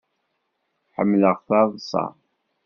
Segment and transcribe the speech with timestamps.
[0.95, 2.05] Ḥemmleɣ taḍṣa.